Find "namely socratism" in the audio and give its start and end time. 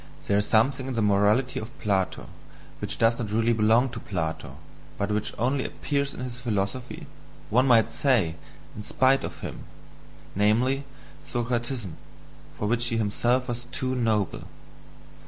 10.33-11.97